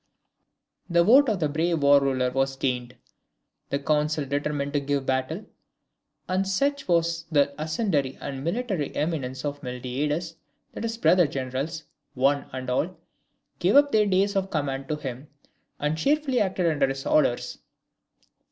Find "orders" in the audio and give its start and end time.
17.05-17.59